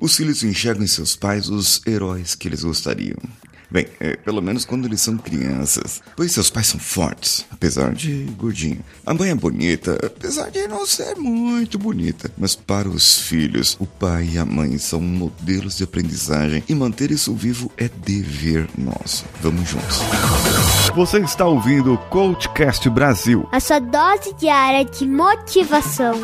Os 0.00 0.16
filhos 0.16 0.42
enxergam 0.42 0.82
em 0.82 0.88
seus 0.88 1.14
pais 1.14 1.50
os 1.50 1.82
heróis 1.86 2.34
que 2.34 2.48
eles 2.48 2.64
gostariam. 2.64 3.18
Bem, 3.70 3.86
é, 4.00 4.16
pelo 4.16 4.42
menos 4.42 4.64
quando 4.64 4.86
eles 4.86 5.00
são 5.00 5.16
crianças. 5.16 6.02
Pois 6.16 6.32
seus 6.32 6.50
pais 6.50 6.66
são 6.66 6.80
fortes, 6.80 7.46
apesar 7.50 7.92
de 7.92 8.24
gordinho. 8.36 8.84
A 9.06 9.14
mãe 9.14 9.30
é 9.30 9.34
bonita, 9.34 9.96
apesar 10.04 10.50
de 10.50 10.66
não 10.66 10.84
ser 10.84 11.14
muito 11.16 11.78
bonita. 11.78 12.32
Mas 12.36 12.56
para 12.56 12.88
os 12.88 13.20
filhos, 13.20 13.76
o 13.78 13.86
pai 13.86 14.30
e 14.32 14.38
a 14.38 14.44
mãe 14.44 14.76
são 14.78 15.00
modelos 15.00 15.76
de 15.76 15.84
aprendizagem 15.84 16.64
e 16.68 16.74
manter 16.74 17.12
isso 17.12 17.32
vivo 17.34 17.70
é 17.76 17.88
dever 17.88 18.68
nosso. 18.76 19.24
Vamos 19.40 19.68
juntos. 19.68 19.98
Você 20.96 21.18
está 21.18 21.46
ouvindo 21.46 21.94
o 21.94 21.98
Coachcast 21.98 22.88
Brasil. 22.90 23.46
A 23.52 23.60
sua 23.60 23.78
dose 23.78 24.34
diária 24.34 24.84
de 24.84 25.06
motivação. 25.06 26.14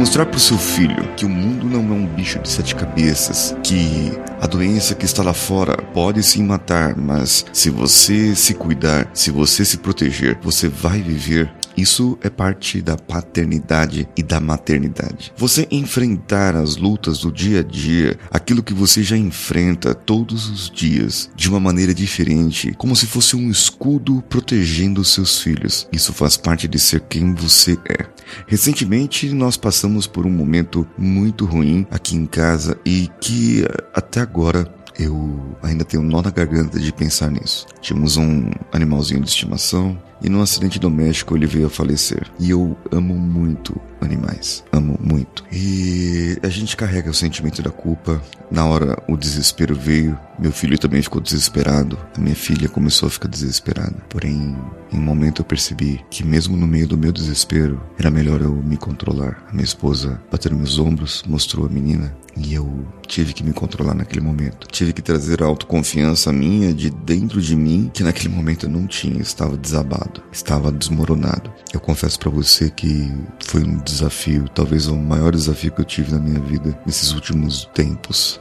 Mostrar 0.00 0.24
para 0.24 0.38
o 0.38 0.40
seu 0.40 0.56
filho 0.56 1.06
que 1.14 1.26
o 1.26 1.28
mundo 1.28 1.66
não 1.66 1.80
é 1.80 1.98
um 1.98 2.06
bicho 2.06 2.38
de 2.38 2.48
sete 2.48 2.74
cabeças, 2.74 3.54
que 3.62 4.10
a 4.40 4.46
doença 4.46 4.94
que 4.94 5.04
está 5.04 5.22
lá 5.22 5.34
fora 5.34 5.76
pode 5.92 6.22
sim 6.22 6.42
matar, 6.42 6.96
mas 6.96 7.44
se 7.52 7.68
você 7.68 8.34
se 8.34 8.54
cuidar, 8.54 9.10
se 9.12 9.30
você 9.30 9.62
se 9.62 9.76
proteger, 9.76 10.38
você 10.42 10.68
vai 10.68 11.02
viver 11.02 11.52
isso 11.76 12.18
é 12.20 12.28
parte 12.28 12.82
da 12.82 12.96
paternidade 12.96 14.06
e 14.16 14.22
da 14.22 14.38
maternidade. 14.38 15.32
Você 15.36 15.66
enfrentar 15.70 16.54
as 16.54 16.76
lutas 16.76 17.20
do 17.20 17.32
dia 17.32 17.60
a 17.60 17.62
dia, 17.62 18.18
aquilo 18.30 18.62
que 18.62 18.74
você 18.74 19.02
já 19.02 19.16
enfrenta 19.16 19.94
todos 19.94 20.50
os 20.50 20.70
dias, 20.70 21.30
de 21.34 21.48
uma 21.48 21.60
maneira 21.60 21.94
diferente, 21.94 22.74
como 22.76 22.94
se 22.94 23.06
fosse 23.06 23.34
um 23.34 23.50
escudo 23.50 24.22
protegendo 24.28 25.04
seus 25.04 25.40
filhos. 25.40 25.88
Isso 25.90 26.12
faz 26.12 26.36
parte 26.36 26.68
de 26.68 26.78
ser 26.78 27.00
quem 27.00 27.34
você 27.34 27.78
é. 27.88 28.06
Recentemente, 28.46 29.32
nós 29.32 29.56
passamos 29.56 30.06
por 30.06 30.26
um 30.26 30.30
momento 30.30 30.86
muito 30.96 31.44
ruim 31.44 31.86
aqui 31.90 32.16
em 32.16 32.26
casa 32.26 32.78
e 32.84 33.08
que 33.20 33.64
até 33.94 34.20
agora 34.20 34.64
eu 35.00 35.56
ainda 35.62 35.84
tenho 35.84 36.02
nó 36.02 36.22
na 36.22 36.30
garganta 36.30 36.78
de 36.78 36.92
pensar 36.92 37.30
nisso. 37.30 37.66
Tínhamos 37.80 38.16
um 38.16 38.50
animalzinho 38.72 39.20
de 39.20 39.28
estimação 39.28 39.96
e 40.22 40.28
num 40.28 40.42
acidente 40.42 40.78
doméstico 40.78 41.34
ele 41.36 41.46
veio 41.46 41.66
a 41.66 41.70
falecer. 41.70 42.26
E 42.38 42.50
eu 42.50 42.76
amo 42.92 43.14
muito 43.14 43.80
animais. 44.00 44.62
Amo 44.72 44.98
muito. 45.02 45.44
E 45.50 46.38
a 46.42 46.48
gente 46.48 46.76
carrega 46.76 47.10
o 47.10 47.14
sentimento 47.14 47.62
da 47.62 47.70
culpa. 47.70 48.22
Na 48.50 48.66
hora 48.66 49.02
o 49.08 49.16
desespero 49.16 49.74
veio. 49.74 50.18
Meu 50.38 50.52
filho 50.52 50.78
também 50.78 51.02
ficou 51.02 51.20
desesperado. 51.20 51.98
A 52.16 52.20
minha 52.20 52.36
filha 52.36 52.68
começou 52.68 53.06
a 53.06 53.10
ficar 53.10 53.28
desesperada. 53.28 53.96
Porém, 54.08 54.56
em 54.92 54.98
um 54.98 55.02
momento 55.02 55.40
eu 55.40 55.46
percebi 55.46 56.04
que 56.10 56.24
mesmo 56.24 56.56
no 56.56 56.66
meio 56.66 56.86
do 56.86 56.98
meu 56.98 57.12
desespero, 57.12 57.80
era 57.98 58.10
melhor 58.10 58.42
eu 58.42 58.54
me 58.54 58.76
controlar. 58.76 59.42
A 59.48 59.52
minha 59.52 59.64
esposa 59.64 60.20
bateu 60.30 60.50
nos 60.50 60.60
meus 60.60 60.78
ombros, 60.78 61.22
mostrou 61.26 61.66
a 61.66 61.70
menina 61.70 62.14
e 62.36 62.54
eu 62.54 62.86
tive 63.10 63.32
que 63.32 63.42
me 63.42 63.52
controlar 63.52 63.92
naquele 63.92 64.20
momento. 64.20 64.68
Tive 64.68 64.92
que 64.92 65.02
trazer 65.02 65.42
a 65.42 65.46
autoconfiança 65.46 66.32
minha 66.32 66.72
de 66.72 66.90
dentro 66.90 67.42
de 67.42 67.56
mim, 67.56 67.90
que 67.92 68.04
naquele 68.04 68.28
momento 68.28 68.66
eu 68.66 68.70
não 68.70 68.86
tinha, 68.86 69.20
estava 69.20 69.56
desabado, 69.56 70.22
estava 70.30 70.70
desmoronado. 70.70 71.52
Eu 71.74 71.80
confesso 71.80 72.18
para 72.20 72.30
você 72.30 72.70
que 72.70 73.12
foi 73.44 73.64
um 73.64 73.78
desafio, 73.78 74.48
talvez 74.54 74.86
o 74.86 74.96
maior 74.96 75.32
desafio 75.32 75.72
que 75.72 75.80
eu 75.80 75.84
tive 75.84 76.12
na 76.12 76.20
minha 76.20 76.38
vida 76.38 76.78
nesses 76.86 77.10
últimos 77.12 77.68
tempos. 77.74 78.40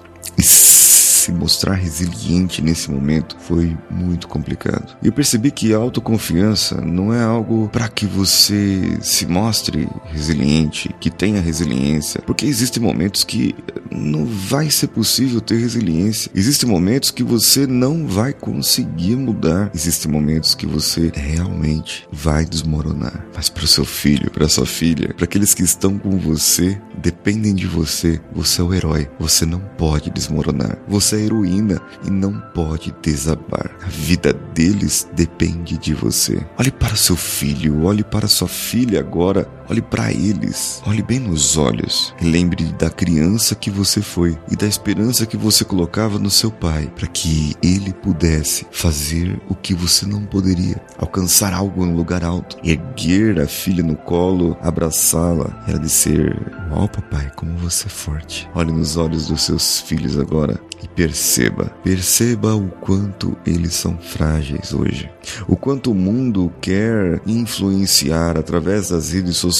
Se 1.29 1.31
mostrar 1.31 1.75
resiliente 1.75 2.61
nesse 2.61 2.89
momento 2.89 3.37
foi 3.39 3.77
muito 3.89 4.27
complicado. 4.27 4.97
Eu 5.03 5.13
percebi 5.13 5.51
que 5.51 5.73
autoconfiança 5.73 6.81
não 6.81 7.13
é 7.13 7.23
algo 7.23 7.69
para 7.71 7.87
que 7.87 8.07
você 8.07 8.97
se 9.01 9.27
mostre 9.27 9.87
resiliente, 10.05 10.89
que 10.99 11.11
tenha 11.11 11.39
resiliência, 11.39 12.21
porque 12.25 12.45
existem 12.45 12.81
momentos 12.81 13.23
que 13.23 13.55
não 13.91 14.25
vai 14.25 14.69
ser 14.69 14.87
possível 14.87 15.41
ter 15.41 15.57
resiliência. 15.57 16.31
Existem 16.33 16.69
momentos 16.69 17.11
que 17.11 17.23
você 17.23 17.67
não 17.67 18.07
vai 18.07 18.33
conseguir 18.33 19.15
mudar. 19.15 19.71
Existem 19.73 20.11
momentos 20.11 20.55
que 20.55 20.65
você 20.65 21.11
realmente 21.13 22.07
vai 22.11 22.45
desmoronar. 22.45 23.25
Mas 23.35 23.49
para 23.49 23.63
o 23.63 23.67
seu 23.67 23.85
filho, 23.85 24.31
para 24.31 24.49
sua 24.49 24.65
filha, 24.65 25.13
para 25.13 25.25
aqueles 25.25 25.53
que 25.53 25.63
estão 25.63 25.97
com 25.97 26.17
você, 26.17 26.79
dependem 26.97 27.53
de 27.55 27.67
você, 27.67 28.19
você 28.31 28.61
é 28.61 28.63
o 28.63 28.73
herói. 28.73 29.09
Você 29.19 29.45
não 29.45 29.59
pode 29.59 30.09
desmoronar. 30.09 30.77
Você 30.87 31.15
é 31.15 31.18
heroína 31.19 31.81
e 32.05 32.09
não 32.09 32.39
pode 32.53 32.93
desabar. 33.01 33.71
A 33.83 33.87
vida 33.87 34.33
deles 34.33 35.07
depende 35.13 35.77
de 35.77 35.93
você. 35.93 36.45
Olhe 36.57 36.71
para 36.71 36.95
seu 36.95 37.15
filho, 37.15 37.83
olhe 37.83 38.03
para 38.03 38.27
sua 38.27 38.47
filha 38.47 38.99
agora 38.99 39.47
Olhe 39.69 39.83
para 39.83 40.11
eles, 40.11 40.81
olhe 40.87 41.03
bem 41.03 41.19
nos 41.19 41.55
olhos 41.55 42.11
e 42.19 42.25
lembre 42.25 42.63
da 42.79 42.89
criança 42.89 43.53
que 43.53 43.69
você 43.69 44.01
foi 44.01 44.35
e 44.49 44.55
da 44.55 44.65
esperança 44.65 45.27
que 45.27 45.37
você 45.37 45.63
colocava 45.63 46.17
no 46.17 46.31
seu 46.31 46.49
pai 46.49 46.91
para 46.95 47.05
que 47.05 47.55
ele 47.61 47.93
pudesse 47.93 48.65
fazer 48.71 49.39
o 49.47 49.53
que 49.53 49.75
você 49.75 50.07
não 50.07 50.25
poderia, 50.25 50.81
alcançar 50.97 51.53
algo 51.53 51.83
um 51.83 51.95
lugar 51.95 52.23
alto, 52.23 52.57
erguer 52.63 53.39
a 53.39 53.47
filha 53.47 53.83
no 53.83 53.95
colo, 53.95 54.57
abraçá-la 54.59 55.63
ela 55.67 55.77
dizer: 55.77 56.35
Uau, 56.71 56.87
papai, 56.87 57.31
como 57.35 57.55
você 57.59 57.85
é 57.85 57.89
forte. 57.89 58.49
Olhe 58.55 58.71
nos 58.71 58.97
olhos 58.97 59.27
dos 59.27 59.43
seus 59.43 59.81
filhos 59.81 60.17
agora 60.17 60.59
e 60.81 60.87
perceba, 60.87 61.65
perceba 61.83 62.55
o 62.55 62.69
quanto 62.69 63.37
eles 63.45 63.73
são 63.73 63.97
frágeis 63.97 64.73
hoje, 64.73 65.11
o 65.47 65.55
quanto 65.55 65.91
o 65.91 65.95
mundo 65.95 66.51
quer 66.61 67.21
influenciar 67.27 68.37
através 68.37 68.89
das 68.89 69.11
redes 69.11 69.37
sociais, 69.37 69.58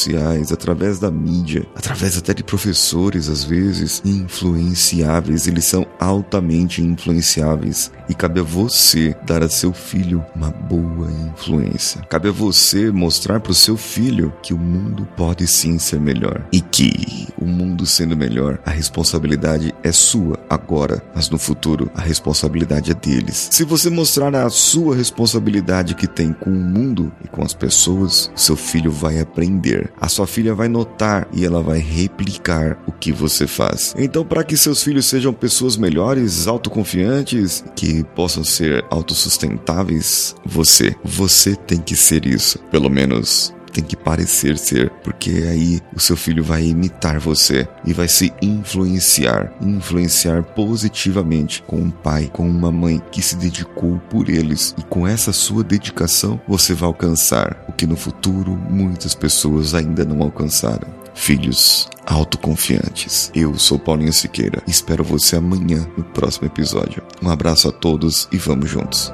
através 0.52 1.00
da 1.00 1.12
mídia, 1.12 1.66
através 1.76 2.18
até 2.18 2.34
de 2.34 2.44
professores 2.44 3.28
às 3.30 3.44
vezes 3.44 4.02
influenciáveis, 4.06 5.48
eles 5.48 5.66
são 5.66 5.86
altamente 6.00 6.82
influenciáveis 6.82 7.92
e 8.08 8.14
cabe 8.14 8.40
a 8.40 8.44
você 8.44 9.16
dar 9.26 9.44
a 9.44 9.50
seu 9.50 9.74
filho 9.74 10.24
uma 10.36 10.50
boa 10.50 11.12
influência. 11.34 12.02
Cabe 12.10 12.30
a 12.30 12.32
você 12.32 12.92
mostrar 12.92 13.40
para 13.40 13.52
o 13.52 13.56
seu 13.56 13.78
filho 13.78 14.34
que 14.42 14.54
o 14.54 14.58
mundo 14.58 15.08
pode 15.18 15.48
sim 15.48 15.78
ser 15.78 16.00
melhor 16.00 16.46
e 16.52 16.62
que 16.62 17.28
o 17.38 17.46
mundo 17.46 17.86
sendo 17.86 18.16
melhor, 18.16 18.60
a 18.66 18.72
responsabilidade 18.72 19.74
é 19.84 19.92
sua 19.92 20.40
agora 20.50 21.04
mas 21.14 21.30
no 21.30 21.38
futuro 21.38 21.90
a 21.96 22.02
responsabilidade 22.02 22.92
é 22.92 22.94
deles. 22.94 23.50
Se 23.52 23.64
você 23.64 23.90
mostrar 23.90 24.34
a 24.36 24.50
sua 24.50 24.96
responsabilidade 24.96 25.96
que 25.96 26.08
tem 26.08 26.34
com 26.34 26.50
o 26.50 26.54
mundo 26.54 27.12
e 27.24 27.28
com 27.28 27.44
as 27.44 27.54
pessoas, 27.54 28.32
seu 28.36 28.56
filho 28.56 28.92
vai 28.92 29.20
aprender. 29.20 29.89
A 30.00 30.08
sua 30.08 30.28
filha 30.28 30.54
vai 30.56 30.68
notar 30.68 31.28
e 31.34 31.46
ela 31.46 31.62
vai 31.62 31.80
replicar 31.80 32.82
o 32.88 32.92
que 32.92 33.12
você 33.12 33.48
faz. 33.48 33.94
Então, 33.98 34.26
para 34.26 34.44
que 34.44 34.58
seus 34.58 34.84
filhos 34.84 35.06
sejam 35.06 35.34
pessoas 35.34 35.78
melhores, 35.78 36.48
autoconfiantes, 36.48 37.64
que 37.76 38.04
possam 38.16 38.44
ser 38.44 38.86
autossustentáveis, 38.90 40.36
você, 40.46 40.96
você 41.04 41.56
tem 41.56 41.80
que 41.80 41.96
ser 41.96 42.26
isso. 42.26 42.60
Pelo 42.72 42.90
menos 42.90 43.54
tem 43.70 43.84
que 43.84 43.96
parecer 43.96 44.58
ser, 44.58 44.90
porque 45.04 45.48
aí 45.50 45.80
o 45.96 46.00
seu 46.00 46.16
filho 46.16 46.44
vai 46.44 46.66
imitar 46.66 47.20
você 47.20 47.68
e 47.86 47.94
vai 47.94 48.08
se 48.08 48.34
influenciar, 48.42 49.54
influenciar 49.62 50.44
positivamente 50.44 51.62
com 51.64 51.78
um 51.78 51.90
pai, 51.92 52.30
com 52.32 52.48
uma 52.48 52.72
mãe 52.72 53.02
que 53.12 53.22
se 53.22 53.36
dedicou 53.36 54.00
por 54.10 54.30
eles. 54.30 54.76
E 54.78 54.84
com 54.84 55.08
essa 55.08 55.32
sua 55.34 55.64
dedicação, 55.64 56.40
você 56.48 56.74
vai 56.74 56.88
alcançar 56.88 57.66
o 57.68 57.74
que 57.74 57.88
no 57.88 57.96
futuro 57.96 58.52
muitas 58.70 59.16
pessoas 59.16 59.74
ainda 59.74 60.06
não 60.06 60.22
alcançaram. 60.22 60.88
Filhos 61.14 61.90
autoconfiantes. 62.06 63.32
Eu 63.36 63.58
sou 63.58 63.78
Paulinho 63.78 64.14
Siqueira. 64.14 64.64
Espero 64.66 65.04
você 65.04 65.36
amanhã 65.36 65.86
no 65.98 66.04
próximo 66.04 66.48
episódio. 66.48 67.04
Um 67.22 67.30
abraço 67.30 67.68
a 67.68 67.72
todos 67.72 68.28
e 68.32 68.38
vamos 68.38 68.70
juntos. 68.70 69.14